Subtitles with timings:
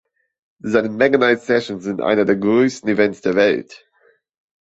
[0.63, 3.85] Seine Meganite-Sessions sind eines der größten Events der Welt.